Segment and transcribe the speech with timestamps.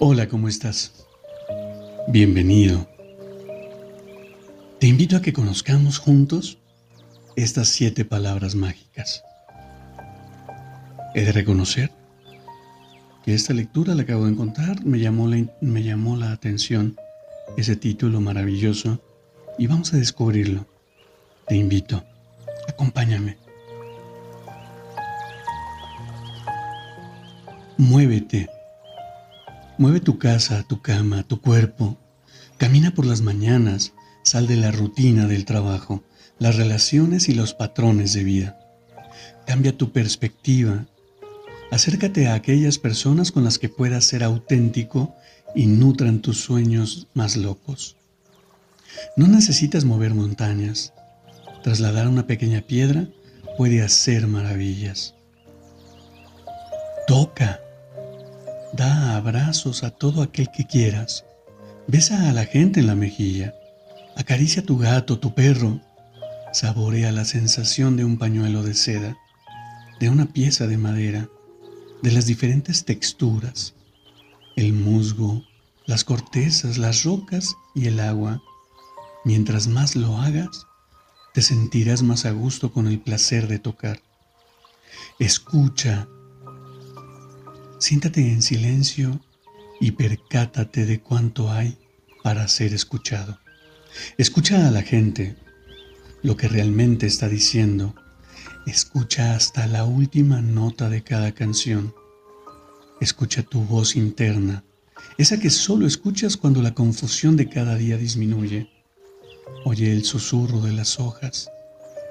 [0.00, 0.92] Hola, ¿cómo estás?
[2.06, 2.88] Bienvenido.
[4.78, 6.58] Te invito a que conozcamos juntos
[7.34, 9.24] estas siete palabras mágicas.
[11.16, 11.90] He de reconocer
[13.24, 16.96] que esta lectura la acabo de encontrar, me llamó la, me llamó la atención
[17.56, 19.02] ese título maravilloso
[19.58, 20.64] y vamos a descubrirlo.
[21.48, 22.04] Te invito,
[22.68, 23.36] acompáñame.
[27.78, 28.57] Muévete
[29.78, 31.96] Mueve tu casa, tu cama, tu cuerpo.
[32.56, 33.92] Camina por las mañanas,
[34.24, 36.02] sal de la rutina del trabajo,
[36.40, 38.58] las relaciones y los patrones de vida.
[39.46, 40.84] Cambia tu perspectiva.
[41.70, 45.14] Acércate a aquellas personas con las que puedas ser auténtico
[45.54, 47.96] y nutran tus sueños más locos.
[49.16, 50.92] No necesitas mover montañas.
[51.62, 53.06] Trasladar una pequeña piedra
[53.56, 55.14] puede hacer maravillas.
[57.06, 57.60] Toca
[58.78, 61.24] Da abrazos a todo aquel que quieras.
[61.88, 63.52] Besa a la gente en la mejilla.
[64.14, 65.80] Acaricia a tu gato, tu perro.
[66.52, 69.16] Saborea la sensación de un pañuelo de seda,
[69.98, 71.28] de una pieza de madera,
[72.02, 73.74] de las diferentes texturas,
[74.54, 75.42] el musgo,
[75.86, 78.40] las cortezas, las rocas y el agua.
[79.24, 80.68] Mientras más lo hagas,
[81.34, 84.00] te sentirás más a gusto con el placer de tocar.
[85.18, 86.06] Escucha
[87.78, 89.20] Siéntate en silencio
[89.80, 91.78] y percátate de cuánto hay
[92.24, 93.38] para ser escuchado.
[94.16, 95.36] Escucha a la gente,
[96.22, 97.94] lo que realmente está diciendo.
[98.66, 101.94] Escucha hasta la última nota de cada canción.
[103.00, 104.64] Escucha tu voz interna,
[105.16, 108.68] esa que solo escuchas cuando la confusión de cada día disminuye.
[109.64, 111.48] Oye el susurro de las hojas,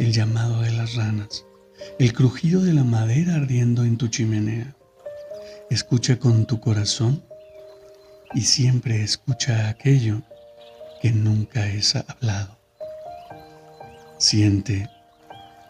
[0.00, 1.44] el llamado de las ranas,
[2.00, 4.76] el crujido de la madera ardiendo en tu chimenea.
[5.72, 7.22] Escucha con tu corazón
[8.34, 10.20] y siempre escucha aquello
[11.00, 12.58] que nunca es hablado.
[14.18, 14.90] Siente,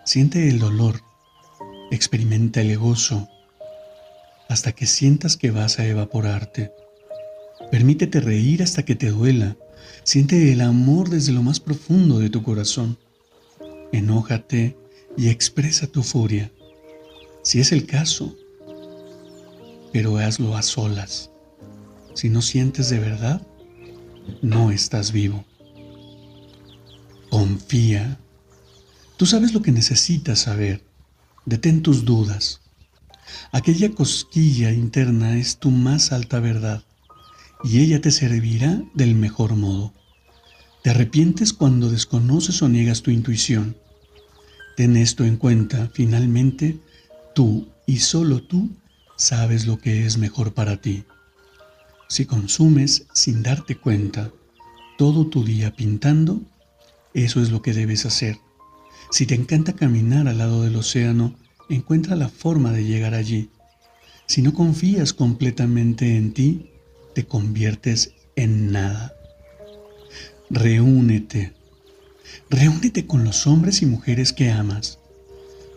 [0.04, 1.00] siente el dolor,
[1.92, 3.28] experimenta el gozo
[4.48, 6.72] hasta que sientas que vas a evaporarte.
[7.70, 9.56] Permítete reír hasta que te duela.
[10.02, 12.98] Siente el amor desde lo más profundo de tu corazón.
[13.92, 14.76] Enójate
[15.16, 16.50] y expresa tu furia.
[17.44, 18.36] Si es el caso,
[19.92, 21.30] pero hazlo a solas.
[22.14, 23.46] Si no sientes de verdad,
[24.40, 25.44] no estás vivo.
[27.30, 28.18] Confía.
[29.16, 30.82] Tú sabes lo que necesitas saber.
[31.44, 32.60] Detén tus dudas.
[33.52, 36.84] Aquella cosquilla interna es tu más alta verdad
[37.64, 39.92] y ella te servirá del mejor modo.
[40.82, 43.76] Te arrepientes cuando desconoces o niegas tu intuición.
[44.76, 46.80] Ten esto en cuenta, finalmente,
[47.34, 48.70] tú y solo tú
[49.16, 51.04] sabes lo que es mejor para ti.
[52.08, 54.30] Si consumes sin darte cuenta
[54.98, 56.42] todo tu día pintando,
[57.14, 58.38] eso es lo que debes hacer.
[59.10, 61.34] Si te encanta caminar al lado del océano,
[61.68, 63.50] encuentra la forma de llegar allí.
[64.26, 66.70] Si no confías completamente en ti,
[67.14, 69.14] te conviertes en nada.
[70.50, 71.52] Reúnete.
[72.50, 74.98] Reúnete con los hombres y mujeres que amas.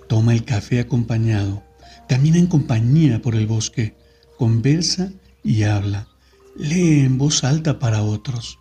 [0.08, 1.64] Toma el café acompañado
[2.08, 3.96] Camina en compañía por el bosque,
[4.38, 5.12] conversa
[5.44, 6.08] y habla.
[6.56, 8.60] Lee en voz alta para otros.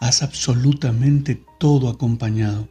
[0.00, 2.68] Haz absolutamente todo acompañado.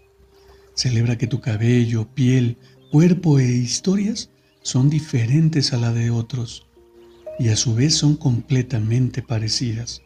[0.73, 2.57] Celebra que tu cabello, piel,
[2.91, 4.29] cuerpo e historias
[4.61, 6.65] son diferentes a la de otros
[7.37, 10.01] y a su vez son completamente parecidas.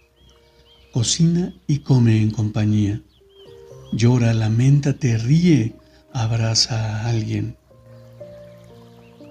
[0.91, 3.03] Cocina y come en compañía.
[3.91, 5.75] Llora, lamenta, te ríe,
[6.13, 7.57] abraza a alguien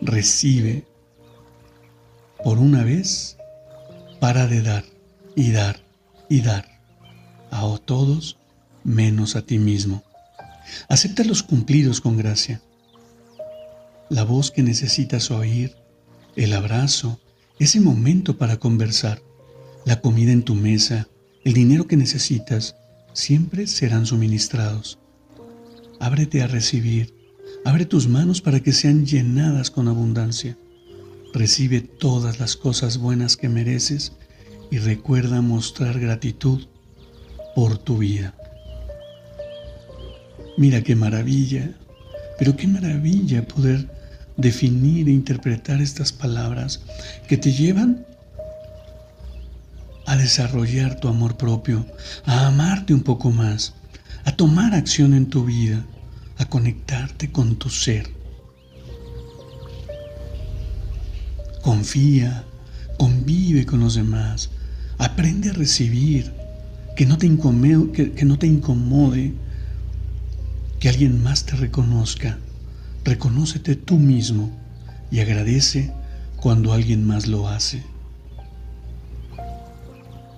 [0.02, 0.84] recibe.
[2.44, 3.38] Por una vez,
[4.20, 4.84] para de dar
[5.36, 5.80] y dar
[6.28, 6.66] y dar
[7.50, 8.38] a todos
[8.84, 10.02] menos a ti mismo.
[10.88, 12.60] Acepta los cumplidos con gracia.
[14.08, 15.76] La voz que necesitas oír,
[16.36, 17.20] el abrazo,
[17.58, 19.22] ese momento para conversar,
[19.84, 21.08] la comida en tu mesa,
[21.44, 22.76] el dinero que necesitas,
[23.12, 24.98] siempre serán suministrados.
[26.00, 27.21] Ábrete a recibir
[27.64, 30.56] Abre tus manos para que sean llenadas con abundancia.
[31.32, 34.12] Recibe todas las cosas buenas que mereces
[34.70, 36.66] y recuerda mostrar gratitud
[37.54, 38.34] por tu vida.
[40.56, 41.70] Mira qué maravilla,
[42.38, 43.88] pero qué maravilla poder
[44.36, 46.80] definir e interpretar estas palabras
[47.28, 48.04] que te llevan
[50.06, 51.86] a desarrollar tu amor propio,
[52.24, 53.74] a amarte un poco más,
[54.24, 55.84] a tomar acción en tu vida,
[56.42, 58.10] a conectarte con tu ser.
[61.62, 62.44] Confía,
[62.98, 64.50] convive con los demás,
[64.98, 66.32] aprende a recibir,
[66.96, 67.30] que no te
[67.92, 69.32] que, que no te incomode
[70.80, 72.38] que alguien más te reconozca.
[73.04, 74.50] Reconócete tú mismo
[75.12, 75.92] y agradece
[76.36, 77.84] cuando alguien más lo hace.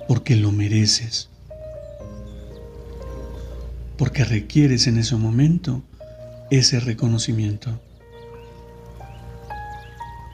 [0.06, 1.30] Porque lo mereces.
[3.96, 5.82] Porque requieres en ese momento
[6.50, 7.80] ese reconocimiento.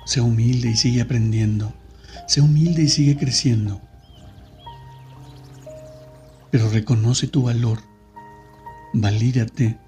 [0.07, 1.73] Sé humilde y sigue aprendiendo.
[2.27, 3.81] Sé humilde y sigue creciendo.
[6.51, 7.79] Pero reconoce tu valor.
[8.93, 9.79] Valídate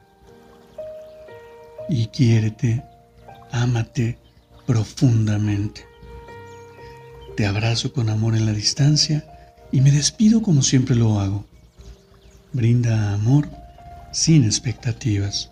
[1.88, 2.84] y quiérete,
[3.50, 4.18] ámate
[4.66, 5.84] profundamente.
[7.36, 9.24] Te abrazo con amor en la distancia
[9.72, 11.46] y me despido como siempre lo hago.
[12.52, 13.48] Brinda amor
[14.12, 15.51] sin expectativas.